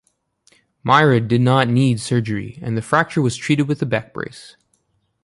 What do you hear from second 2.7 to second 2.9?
the